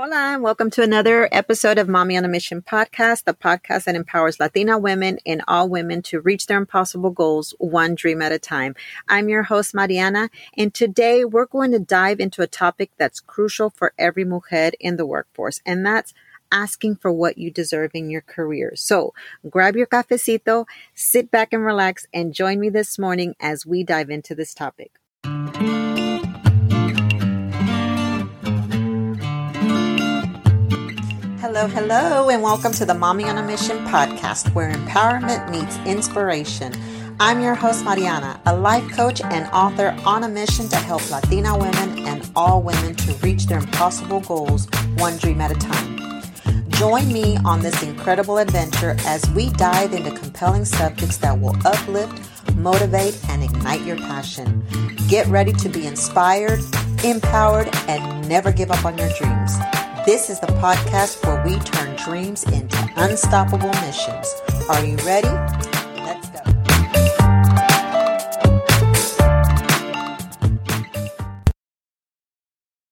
[0.00, 3.96] Hola, and welcome to another episode of Mami on a Mission podcast, the podcast that
[3.96, 8.38] empowers Latina women and all women to reach their impossible goals one dream at a
[8.38, 8.76] time.
[9.08, 13.70] I'm your host, Mariana, and today we're going to dive into a topic that's crucial
[13.70, 16.14] for every mujer in the workforce, and that's
[16.52, 18.74] asking for what you deserve in your career.
[18.76, 19.12] So
[19.50, 24.10] grab your cafecito, sit back and relax, and join me this morning as we dive
[24.10, 24.92] into this topic.
[31.50, 36.74] Hello, hello, and welcome to the Mami on a Mission podcast, where empowerment meets inspiration.
[37.20, 41.56] I'm your host, Mariana, a life coach and author on a mission to help Latina
[41.56, 46.20] women and all women to reach their impossible goals one dream at a time.
[46.68, 52.20] Join me on this incredible adventure as we dive into compelling subjects that will uplift,
[52.56, 54.62] motivate, and ignite your passion.
[55.08, 56.60] Get ready to be inspired,
[57.02, 59.56] empowered, and never give up on your dreams.
[60.08, 64.34] This is the podcast where we turn dreams into unstoppable missions.
[64.70, 65.28] Are you ready?
[65.98, 66.40] Let's go.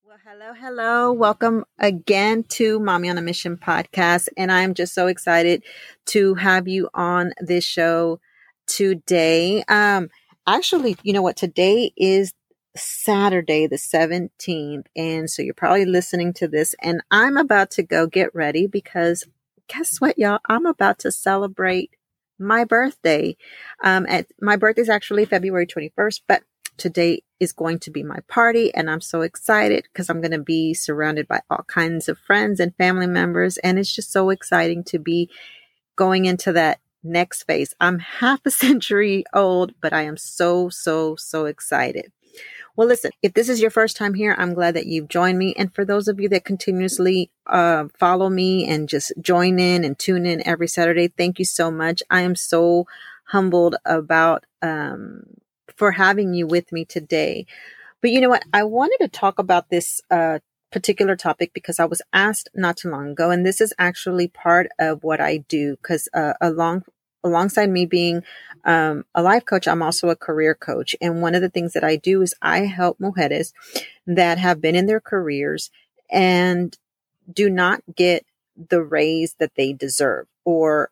[0.05, 1.13] Well, hello, hello.
[1.15, 4.29] Welcome again to Mami on a Mission podcast.
[4.37, 5.63] And I'm just so excited
[6.09, 8.21] to have you on this show
[8.67, 9.65] today.
[9.69, 10.11] Um,
[10.47, 11.39] actually, you know what?
[11.39, 12.35] Today is
[12.77, 14.87] Saturday, the 17th.
[14.97, 19.25] And so you're probably listening to this, and I'm about to go get ready because
[19.69, 20.39] guess what, y'all?
[20.49, 21.91] I'm about to celebrate
[22.39, 23.37] my birthday.
[23.83, 26.43] Um, at, my birthday is actually February 21st, but
[26.77, 30.43] today is going to be my party, and I'm so excited because I'm going to
[30.43, 33.57] be surrounded by all kinds of friends and family members.
[33.59, 35.31] And it's just so exciting to be
[35.97, 37.75] going into that next phase.
[37.81, 42.13] I'm half a century old, but I am so, so, so excited.
[42.77, 45.55] Well, listen, if this is your first time here, I'm glad that you've joined me.
[45.57, 49.99] And for those of you that continuously uh, follow me and just join in and
[49.99, 52.03] tune in every Saturday, thank you so much.
[52.11, 52.87] I am so
[53.25, 55.23] humbled about um,
[55.75, 57.47] for having you with me today.
[58.03, 58.45] But you know what?
[58.53, 60.41] I wanted to talk about this uh,
[60.71, 64.69] particular topic because I was asked not too long ago, and this is actually part
[64.79, 66.85] of what I do because uh, along
[67.27, 68.23] alongside me being
[68.65, 70.97] um, a life coach, I'm also a career coach.
[71.01, 73.53] And one of the things that I do is I help mujeres
[74.07, 75.71] that have been in their careers
[76.11, 76.77] and
[77.33, 78.25] do not get
[78.57, 80.91] the raise that they deserve or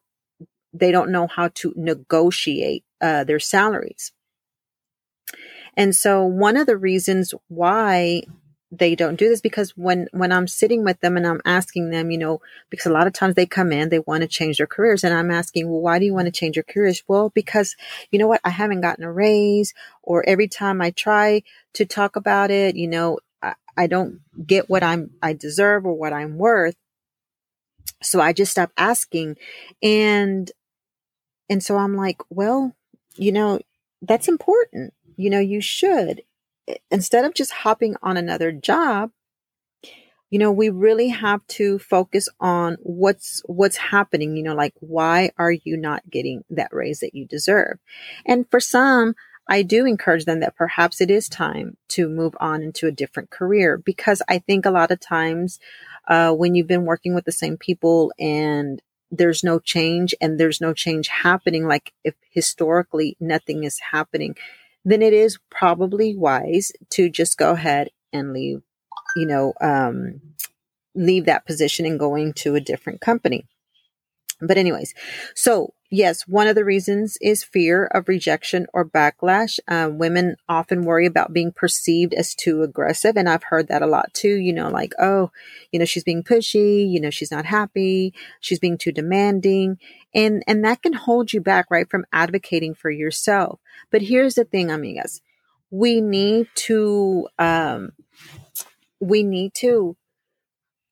[0.72, 4.12] they don't know how to negotiate uh, their salaries.
[5.76, 8.22] And so one of the reasons why
[8.78, 12.10] they don't do this because when when I'm sitting with them and I'm asking them,
[12.10, 12.40] you know,
[12.70, 15.14] because a lot of times they come in, they want to change their careers and
[15.14, 17.76] I'm asking, "Well, why do you want to change your careers?" Well, because
[18.10, 21.42] you know what, I haven't gotten a raise or every time I try
[21.74, 25.94] to talk about it, you know, I, I don't get what I'm I deserve or
[25.94, 26.76] what I'm worth.
[28.02, 29.36] So I just stop asking
[29.82, 30.50] and
[31.50, 32.74] and so I'm like, "Well,
[33.16, 33.60] you know,
[34.02, 34.94] that's important.
[35.16, 36.22] You know, you should
[36.90, 39.10] instead of just hopping on another job,
[40.30, 45.30] you know, we really have to focus on what's what's happening, you know, like why
[45.38, 47.78] are you not getting that raise that you deserve?
[48.26, 49.14] And for some,
[49.46, 53.30] I do encourage them that perhaps it is time to move on into a different
[53.30, 55.60] career because I think a lot of times
[56.08, 58.80] uh, when you've been working with the same people and
[59.10, 64.34] there's no change and there's no change happening, like if historically nothing is happening,
[64.84, 68.62] then it is probably wise to just go ahead and leave,
[69.16, 70.20] you know, um,
[70.94, 73.46] leave that position and going to a different company.
[74.40, 74.94] But anyways,
[75.34, 79.60] so yes, one of the reasons is fear of rejection or backlash.
[79.68, 83.16] Uh, women often worry about being perceived as too aggressive.
[83.16, 85.30] And I've heard that a lot too, you know, like, oh,
[85.70, 89.78] you know, she's being pushy, you know, she's not happy, she's being too demanding.
[90.12, 93.60] And, and that can hold you back, right, from advocating for yourself.
[93.90, 95.20] But here's the thing, amigas.
[95.70, 97.92] We need to, um,
[99.00, 99.96] we need to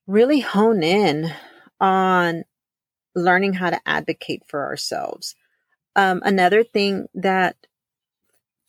[0.07, 1.33] really hone in
[1.79, 2.43] on
[3.15, 5.35] learning how to advocate for ourselves.
[5.95, 7.55] Um, another thing that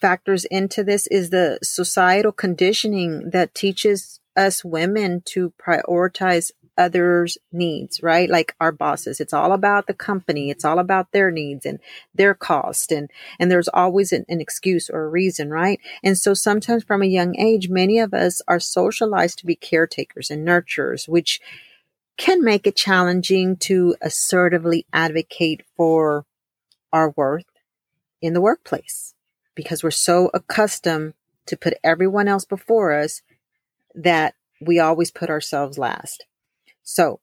[0.00, 8.02] factors into this is the societal conditioning that teaches us women to prioritize others' needs,
[8.02, 8.28] right?
[8.28, 9.20] Like our bosses.
[9.20, 10.50] It's all about the company.
[10.50, 11.78] It's all about their needs and
[12.14, 12.90] their cost.
[12.90, 15.80] And, and there's always an, an excuse or a reason, right?
[16.02, 20.30] And so sometimes from a young age, many of us are socialized to be caretakers
[20.30, 21.40] and nurturers, which
[22.16, 26.24] can make it challenging to assertively advocate for
[26.92, 27.44] our worth
[28.22, 29.14] in the workplace
[29.54, 31.14] because we're so accustomed
[31.46, 33.22] to put everyone else before us
[33.94, 36.24] that we always put ourselves last.
[36.82, 37.20] So,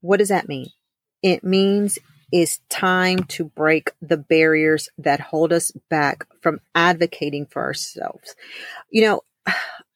[0.00, 0.68] what does that mean?
[1.22, 1.98] It means
[2.30, 8.34] it's time to break the barriers that hold us back from advocating for ourselves.
[8.90, 9.20] You know,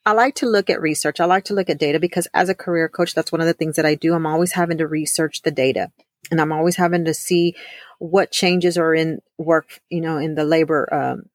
[0.06, 1.18] I like to look at research.
[1.18, 3.52] I like to look at data because as a career coach, that's one of the
[3.52, 4.14] things that I do.
[4.14, 5.90] I'm always having to research the data
[6.30, 7.56] and I'm always having to see
[7.98, 11.28] what changes are in work, you know, in the labor, um,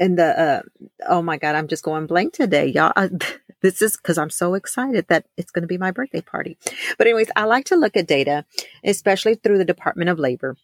[0.00, 0.62] in the, uh,
[1.08, 2.92] oh my God, I'm just going blank today, y'all.
[2.96, 3.08] I,
[3.62, 6.58] this is because I'm so excited that it's going to be my birthday party.
[6.98, 8.44] But anyways, I like to look at data,
[8.82, 10.56] especially through the Department of Labor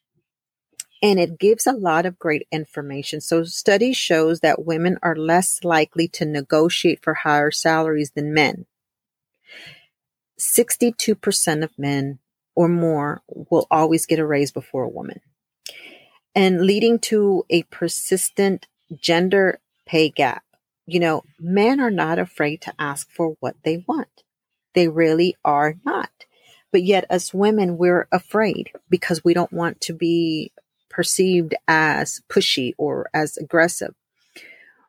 [1.02, 3.20] and it gives a lot of great information.
[3.20, 8.66] So study shows that women are less likely to negotiate for higher salaries than men.
[10.38, 12.18] 62% of men
[12.54, 15.20] or more will always get a raise before a woman.
[16.34, 20.44] And leading to a persistent gender pay gap.
[20.86, 24.24] You know, men are not afraid to ask for what they want.
[24.74, 26.10] They really are not.
[26.72, 30.52] But yet, as women, we're afraid because we don't want to be
[30.90, 33.94] perceived as pushy or as aggressive.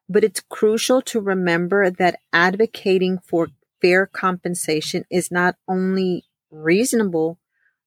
[0.10, 3.48] But it's crucial to remember that advocating for
[3.82, 7.38] fair compensation is not only reasonable,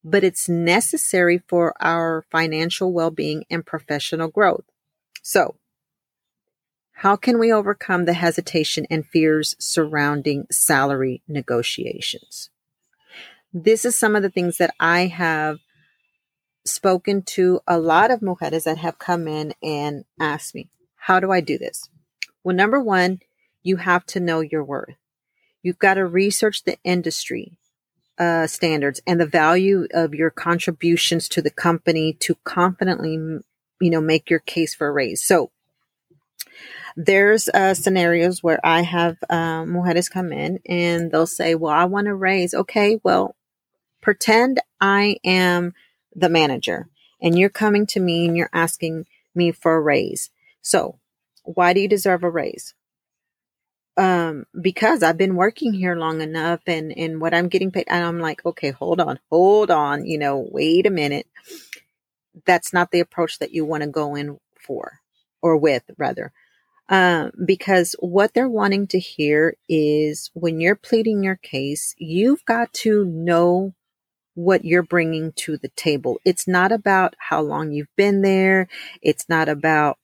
[0.03, 4.65] but it's necessary for our financial well being and professional growth.
[5.23, 5.57] So,
[6.99, 12.51] how can we overcome the hesitation and fears surrounding salary negotiations?
[13.53, 15.59] This is some of the things that I have
[16.65, 21.31] spoken to a lot of mujeres that have come in and asked me, how do
[21.31, 21.89] I do this?
[22.43, 23.21] Well, number one,
[23.63, 24.97] you have to know your worth.
[25.63, 27.59] You've got to research the industry
[28.19, 34.01] uh, standards and the value of your contributions to the company to confidently, you know,
[34.01, 35.23] make your case for a raise.
[35.23, 35.51] So
[36.97, 41.87] there's uh, scenarios where I have um, mujeres come in and they'll say, well, I
[41.87, 42.55] want to raise.
[42.55, 43.35] Okay, well,
[44.01, 45.75] pretend I am
[46.15, 46.89] the manager
[47.21, 50.31] and you're coming to me and you're asking me for a raise.
[50.63, 50.99] So
[51.45, 52.75] why do you deserve a raise?
[53.97, 57.87] Um, because I've been working here long enough and, and what I'm getting paid.
[57.89, 61.27] And I'm like, okay, hold on, hold on, you know, wait a minute.
[62.45, 65.01] That's not the approach that you want to go in for
[65.41, 66.33] or with rather.
[66.89, 72.73] Um, because what they're wanting to hear is when you're pleading your case, you've got
[72.75, 73.75] to know
[74.35, 76.21] what you're bringing to the table.
[76.25, 78.69] It's not about how long you've been there.
[79.01, 79.99] It's not about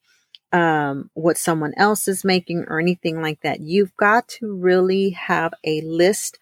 [0.53, 3.61] um, what someone else is making or anything like that.
[3.61, 6.38] You've got to really have a list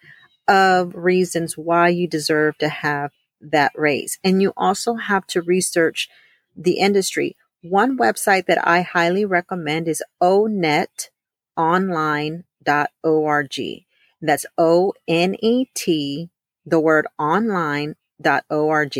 [0.47, 4.17] of reasons why you deserve to have that raise.
[4.23, 6.09] And you also have to research
[6.55, 7.37] the industry.
[7.61, 12.43] One website that I highly recommend is onetonline.org.
[14.21, 16.29] That's O N E T
[16.65, 18.97] the word online.org.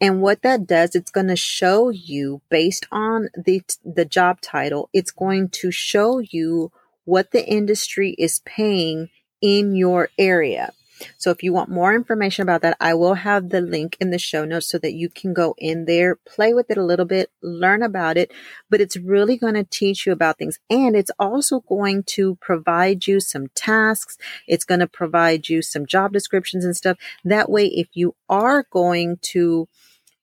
[0.00, 4.88] And what that does, it's going to show you based on the, the job title,
[4.92, 6.72] it's going to show you
[7.04, 9.08] what the industry is paying
[9.40, 10.72] in your area.
[11.16, 14.18] So if you want more information about that, I will have the link in the
[14.18, 17.30] show notes so that you can go in there, play with it a little bit,
[17.42, 18.32] learn about it,
[18.70, 20.58] but it's really going to teach you about things.
[20.70, 24.16] And it's also going to provide you some tasks.
[24.46, 26.98] It's going to provide you some job descriptions and stuff.
[27.24, 29.68] That way, if you are going to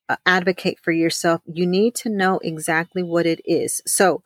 [0.09, 3.81] uh, advocate for yourself, you need to know exactly what it is.
[3.85, 4.21] So,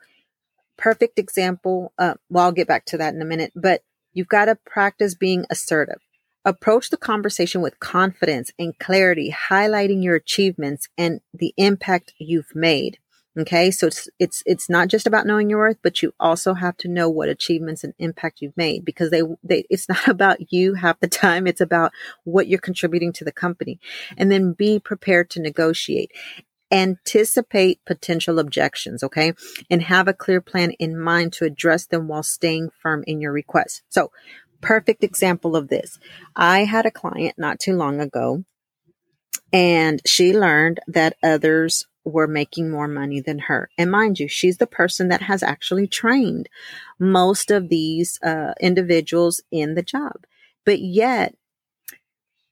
[0.77, 1.93] perfect example.
[1.97, 5.15] Uh, well, I'll get back to that in a minute, but you've got to practice
[5.15, 5.99] being assertive.
[6.45, 12.97] Approach the conversation with confidence and clarity, highlighting your achievements and the impact you've made.
[13.37, 13.71] Okay.
[13.71, 16.87] So it's, it's, it's not just about knowing your worth, but you also have to
[16.87, 20.99] know what achievements and impact you've made because they, they, it's not about you half
[20.99, 21.47] the time.
[21.47, 21.91] It's about
[22.23, 23.79] what you're contributing to the company
[24.17, 26.11] and then be prepared to negotiate.
[26.71, 29.03] Anticipate potential objections.
[29.03, 29.33] Okay.
[29.69, 33.31] And have a clear plan in mind to address them while staying firm in your
[33.31, 33.83] request.
[33.89, 34.11] So
[34.61, 35.99] perfect example of this.
[36.35, 38.43] I had a client not too long ago
[39.51, 43.69] and she learned that others were making more money than her.
[43.77, 46.49] And mind you, she's the person that has actually trained
[46.99, 50.25] most of these uh, individuals in the job.
[50.65, 51.35] But yet,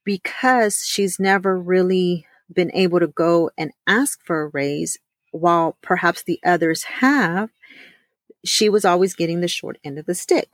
[0.03, 4.97] because she's never really been able to go and ask for a raise,
[5.31, 7.49] while perhaps the others have,
[8.45, 10.49] she was always getting the short end of the stick.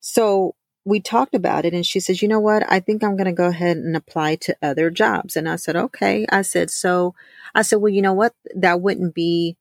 [0.00, 0.54] So
[0.86, 2.62] we talked about it and she says, you know what?
[2.70, 5.36] I think I'm going to go ahead and apply to other jobs.
[5.36, 6.24] And I said, okay.
[6.30, 7.12] I said, so
[7.56, 8.34] I said, well, you know what?
[8.54, 9.56] That wouldn't be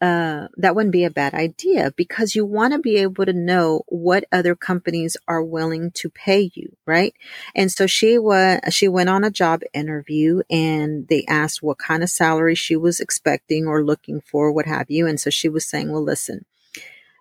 [0.00, 3.82] uh, that wouldn't be a bad idea because you want to be able to know
[3.88, 7.12] what other companies are willing to pay you, right?
[7.54, 12.02] And so she was, she went on a job interview and they asked what kind
[12.02, 15.06] of salary she was expecting or looking for, what have you.
[15.06, 16.46] And so she was saying, well, listen,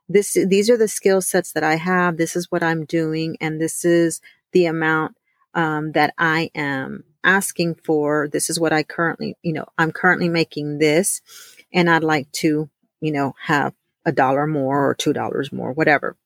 [0.09, 2.17] this, these are the skill sets that I have.
[2.17, 3.37] This is what I'm doing.
[3.39, 5.15] And this is the amount,
[5.53, 8.27] um, that I am asking for.
[8.27, 11.21] This is what I currently, you know, I'm currently making this
[11.71, 13.73] and I'd like to, you know, have
[14.05, 16.17] a dollar more or two dollars more, whatever.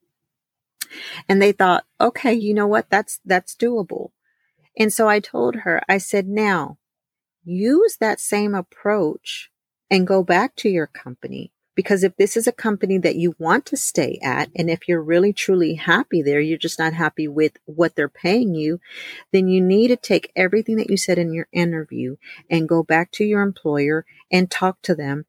[1.27, 2.89] And they thought, okay, you know what?
[2.89, 4.11] That's, that's doable.
[4.77, 6.77] And so I told her, I said, now
[7.43, 9.51] use that same approach
[9.89, 11.51] and go back to your company.
[11.75, 15.01] Because if this is a company that you want to stay at, and if you're
[15.01, 18.79] really truly happy there, you're just not happy with what they're paying you,
[19.31, 22.15] then you need to take everything that you said in your interview
[22.49, 25.25] and go back to your employer and talk to them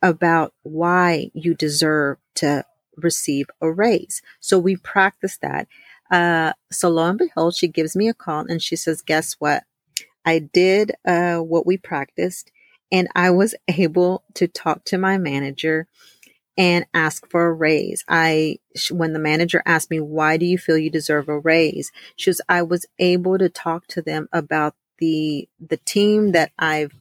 [0.00, 2.64] about why you deserve to
[2.96, 4.22] receive a raise.
[4.40, 5.66] So we practice that.
[6.10, 9.64] Uh, so lo and behold, she gives me a call and she says, guess what?
[10.24, 12.52] I did, uh, what we practiced
[12.92, 15.88] and I was able to talk to my manager
[16.58, 18.04] and ask for a raise.
[18.08, 18.58] I,
[18.90, 21.92] when the manager asked me, why do you feel you deserve a raise?
[22.16, 26.92] She was, I was able to talk to them about the, the team that I've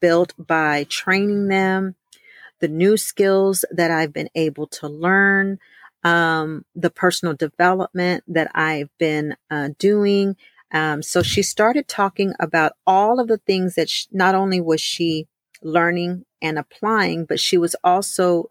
[0.00, 1.94] built by training them,
[2.60, 5.58] the new skills that I've been able to learn,
[6.04, 10.36] um, the personal development that I've been uh, doing.
[10.72, 14.80] Um, so she started talking about all of the things that she, not only was
[14.80, 15.28] she
[15.62, 18.50] learning and applying, but she was also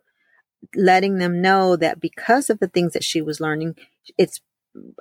[0.75, 3.75] letting them know that because of the things that she was learning,
[4.17, 4.41] it's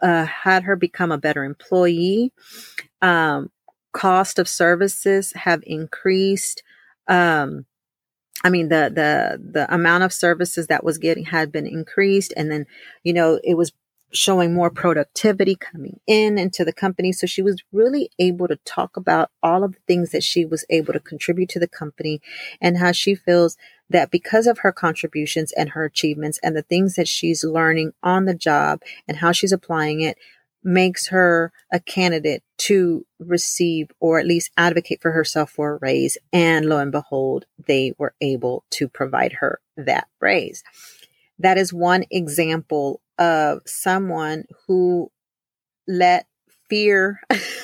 [0.03, 2.33] uh, had her become a better employee.
[3.03, 3.51] Um,
[3.93, 6.63] cost of services have increased.
[7.09, 7.67] Um,
[8.43, 12.35] I mean, the, the, the amount of services that was getting had been increased.
[12.37, 12.67] And then,
[13.03, 13.73] you know, it was
[14.15, 17.13] showing more productivity coming in into the company.
[17.13, 20.65] So she was really able to talk about all of the things that she was
[20.71, 22.21] able to contribute to the company
[22.61, 23.57] and how she feels
[23.91, 28.25] that because of her contributions and her achievements and the things that she's learning on
[28.25, 30.17] the job and how she's applying it,
[30.67, 36.17] makes her a candidate to receive or at least advocate for herself for a raise.
[36.33, 40.65] And lo and behold, they were able to provide her that raise.
[41.39, 45.11] That is one example of someone who
[45.87, 46.27] let
[46.69, 47.21] fear,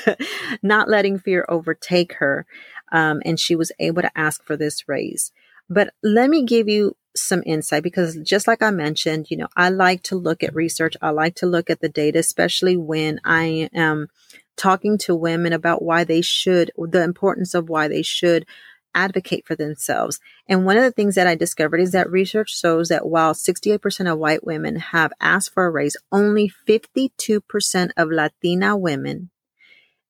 [0.63, 2.47] not letting fear overtake her.
[2.93, 5.33] Um, and she was able to ask for this raise.
[5.69, 9.71] But let me give you some insight because just like I mentioned, you know, I
[9.71, 10.97] like to look at research.
[11.01, 14.09] I like to look at the data, especially when I am
[14.57, 18.47] talking to women about why they should, the importance of why they should
[18.95, 20.21] advocate for themselves.
[20.49, 24.13] And one of the things that I discovered is that research shows that while 68%
[24.13, 29.31] of white women have asked for a raise, only 52% of Latina women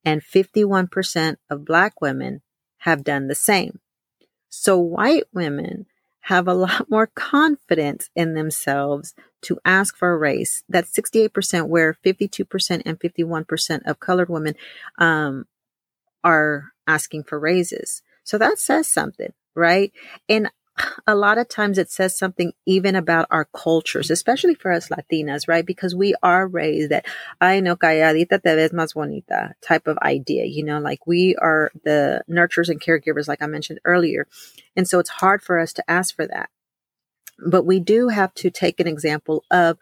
[0.05, 2.43] and 51% of black women
[2.79, 3.81] have done the same.
[4.49, 5.87] So white women
[6.23, 10.63] have a lot more confidence in themselves to ask for a raise.
[10.69, 14.55] That's 68%, where 52% and 51% of colored women
[14.99, 15.47] um,
[16.23, 18.03] are asking for raises.
[18.31, 19.93] So that says something, right?
[20.29, 20.53] And
[21.05, 25.49] a lot of times it says something even about our cultures, especially for us Latinas,
[25.49, 25.67] right?
[25.67, 27.07] Because we are raised that,
[27.41, 31.73] I know, calladita te ves más bonita type of idea, you know, like we are
[31.83, 34.29] the nurturers and caregivers, like I mentioned earlier.
[34.77, 36.51] And so it's hard for us to ask for that.
[37.45, 39.77] But we do have to take an example of,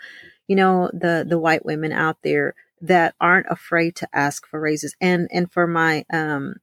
[0.47, 4.97] you know, the, the white women out there that aren't afraid to ask for raises.
[5.03, 6.55] And, and for my, um,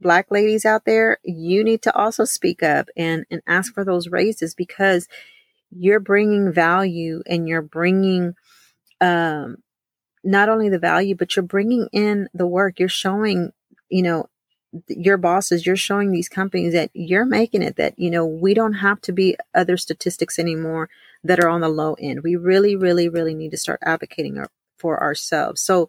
[0.00, 4.08] black ladies out there, you need to also speak up and, and ask for those
[4.08, 5.08] raises because
[5.70, 8.34] you're bringing value and you're bringing,
[9.00, 9.56] um,
[10.24, 12.78] not only the value, but you're bringing in the work.
[12.78, 13.52] You're showing,
[13.88, 14.28] you know,
[14.88, 18.74] your bosses, you're showing these companies that you're making it that, you know, we don't
[18.74, 20.90] have to be other statistics anymore
[21.24, 22.22] that are on the low end.
[22.22, 24.44] We really, really, really need to start advocating
[24.76, 25.60] for ourselves.
[25.62, 25.88] So,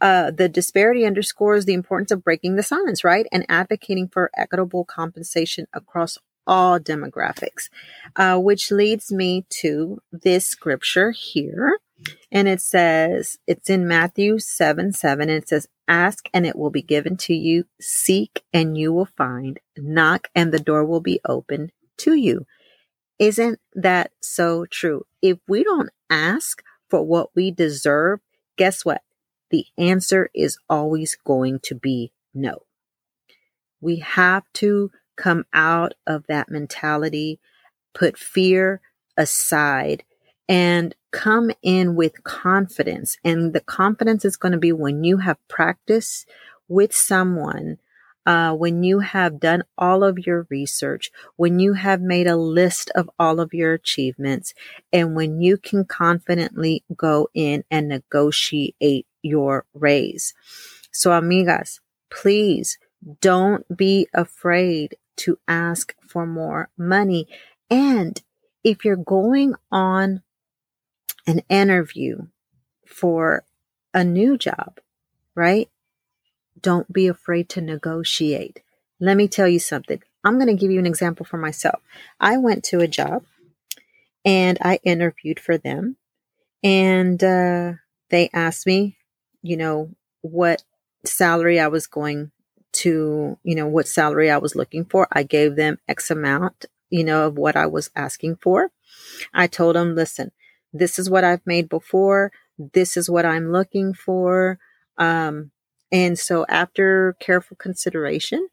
[0.00, 3.26] uh, the disparity underscores the importance of breaking the silence, right?
[3.32, 7.68] And advocating for equitable compensation across all demographics,
[8.14, 11.78] uh, which leads me to this scripture here.
[12.30, 16.70] And it says, it's in Matthew 7 7, and it says, Ask and it will
[16.70, 21.20] be given to you, seek and you will find, knock and the door will be
[21.26, 22.44] open to you.
[23.18, 25.06] Isn't that so true?
[25.22, 28.20] If we don't ask for what we deserve,
[28.58, 29.02] guess what?
[29.50, 32.62] The answer is always going to be no.
[33.80, 37.40] We have to come out of that mentality
[37.96, 38.80] put fear
[39.16, 40.04] aside
[40.48, 43.16] and come in with confidence.
[43.24, 46.26] And the confidence is going to be when you have practice
[46.68, 47.78] with someone,
[48.26, 52.90] uh, when you have done all of your research, when you have made a list
[52.94, 54.52] of all of your achievements,
[54.92, 60.34] and when you can confidently go in and negotiate your raise.
[60.92, 61.80] So, amigas,
[62.10, 62.78] please
[63.20, 67.28] don't be afraid to ask for more money.
[67.70, 68.22] And
[68.64, 70.22] if you're going on
[71.26, 72.26] an interview
[72.86, 73.44] for
[73.92, 74.78] a new job,
[75.34, 75.68] right?
[76.60, 78.60] Don't be afraid to negotiate.
[79.00, 80.02] Let me tell you something.
[80.24, 81.80] I'm going to give you an example for myself.
[82.18, 83.24] I went to a job
[84.24, 85.96] and I interviewed for them,
[86.64, 87.74] and uh,
[88.10, 88.95] they asked me,
[89.46, 89.90] you know,
[90.22, 90.64] what
[91.04, 92.32] salary I was going
[92.72, 95.06] to, you know, what salary I was looking for.
[95.12, 98.70] I gave them X amount, you know, of what I was asking for.
[99.32, 100.32] I told them, listen,
[100.72, 102.32] this is what I've made before.
[102.58, 104.58] This is what I'm looking for.
[104.98, 105.52] Um,
[105.92, 108.48] and so after careful consideration,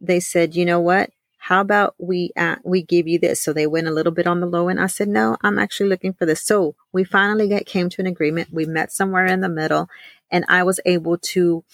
[0.00, 1.10] they said, you know what?
[1.42, 3.40] How about we uh, we give you this?
[3.40, 4.78] So they went a little bit on the low end.
[4.78, 6.42] I said, no, I'm actually looking for this.
[6.42, 8.52] So we finally get came to an agreement.
[8.52, 9.88] We met somewhere in the middle,
[10.30, 11.64] and I was able to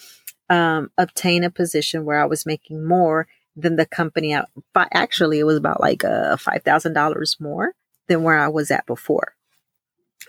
[0.48, 4.32] um, obtain a position where I was making more than the company.
[4.32, 7.72] Out, actually, it was about like uh, five thousand dollars more
[8.06, 9.34] than where I was at before.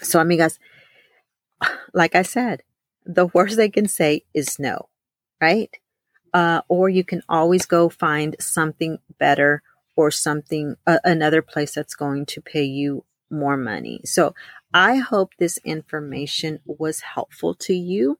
[0.01, 0.58] So, amigas,
[1.94, 2.63] like I said,
[3.06, 4.89] the worst they can say is no,
[5.39, 5.70] right?
[6.38, 9.63] Uh, or you can always go find something better
[9.96, 13.98] or something, uh, another place that's going to pay you more money.
[14.06, 14.36] So
[14.72, 18.20] I hope this information was helpful to you.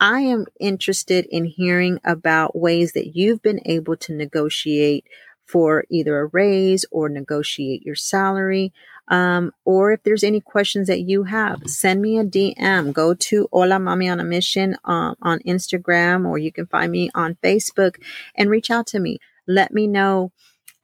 [0.00, 5.04] I am interested in hearing about ways that you've been able to negotiate
[5.46, 8.72] for either a raise or negotiate your salary.
[9.08, 12.92] Um, or if there's any questions that you have, send me a DM.
[12.92, 17.10] Go to Hola Mami on a Mission um, on Instagram, or you can find me
[17.14, 17.96] on Facebook
[18.34, 19.18] and reach out to me.
[19.46, 20.32] Let me know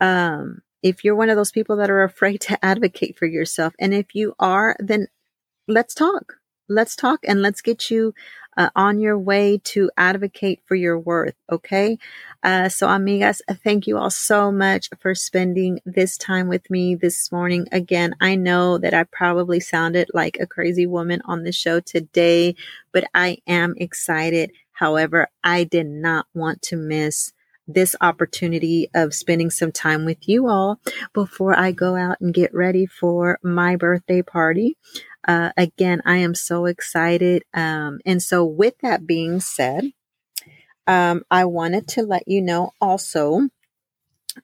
[0.00, 3.74] um, if you're one of those people that are afraid to advocate for yourself.
[3.78, 5.06] And if you are, then
[5.66, 6.34] let's talk.
[6.68, 8.12] Let's talk and let's get you
[8.58, 11.36] uh, on your way to advocate for your worth.
[11.50, 11.96] Okay.
[12.42, 17.30] Uh, so, amigas, thank you all so much for spending this time with me this
[17.30, 17.66] morning.
[17.72, 22.56] Again, I know that I probably sounded like a crazy woman on the show today,
[22.92, 24.50] but I am excited.
[24.72, 27.32] However, I did not want to miss
[27.68, 30.80] this opportunity of spending some time with you all
[31.12, 34.76] before I go out and get ready for my birthday party.
[35.28, 37.44] Uh, again, I am so excited.
[37.54, 39.92] Um, and so, with that being said,
[40.88, 43.50] um, I wanted to let you know also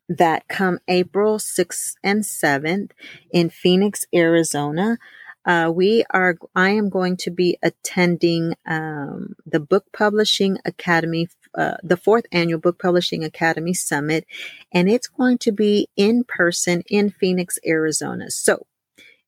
[0.08, 2.90] that come April 6th and 7th
[3.32, 4.98] in Phoenix, Arizona,
[5.46, 11.76] uh, we are, I am going to be attending um, the Book Publishing Academy, uh,
[11.82, 14.26] the fourth annual Book Publishing Academy Summit,
[14.72, 18.30] and it's going to be in person in Phoenix, Arizona.
[18.30, 18.66] So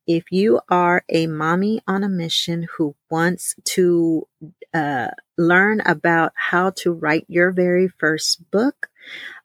[0.07, 4.27] if you are a mommy on a mission who wants to
[4.73, 8.88] uh, learn about how to write your very first book,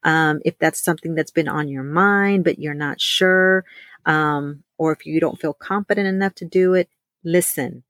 [0.03, 3.65] um, if that's something that's been on your mind but you're not sure,
[4.05, 6.89] um, or if you don't feel confident enough to do it,
[7.23, 7.83] listen.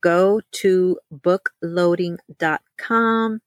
[0.00, 3.40] Go to bookloading.com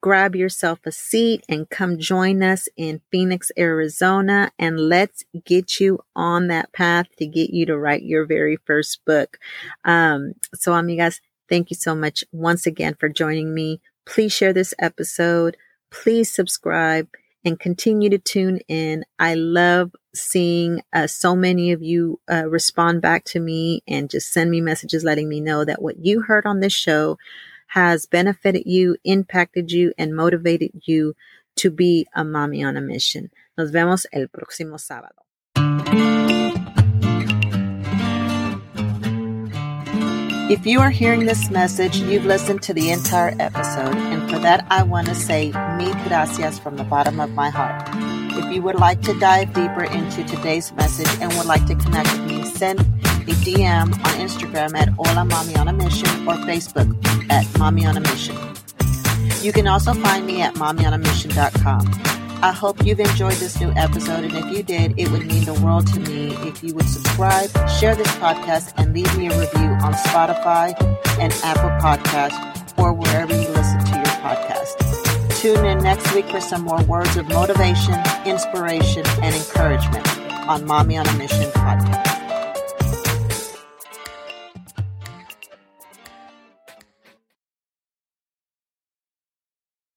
[0.00, 6.00] grab yourself a seat and come join us in Phoenix, Arizona, and let's get you
[6.16, 9.38] on that path to get you to write your very first book.
[9.84, 13.80] Um, so, amigas, thank you so much once again for joining me.
[14.06, 15.56] Please share this episode.
[15.90, 17.08] Please subscribe
[17.44, 19.04] and continue to tune in.
[19.18, 24.32] I love seeing uh, so many of you uh, respond back to me and just
[24.32, 27.16] send me messages letting me know that what you heard on this show
[27.70, 31.14] has benefited you, impacted you, and motivated you
[31.56, 33.30] to be a mommy on a mission.
[33.56, 35.20] Nos vemos el próximo sábado.
[40.50, 44.66] If you are hearing this message, you've listened to the entire episode, and for that,
[44.68, 47.88] I want to say mil gracias from the bottom of my heart.
[48.36, 52.10] If you would like to dive deeper into today's message and would like to connect
[52.12, 52.99] with me, send
[53.30, 56.88] a DM on Instagram at Hola Mami on a Mission or Facebook
[57.30, 58.36] at Mami on a Mission.
[59.42, 62.00] You can also find me at mamionamission.com.
[62.42, 65.54] I hope you've enjoyed this new episode, and if you did, it would mean the
[65.54, 69.68] world to me if you would subscribe, share this podcast, and leave me a review
[69.68, 70.74] on Spotify
[71.20, 75.40] and Apple Podcasts or wherever you listen to your podcast.
[75.40, 77.94] Tune in next week for some more words of motivation,
[78.26, 80.06] inspiration, and encouragement
[80.48, 82.09] on Mami on a Mission podcast.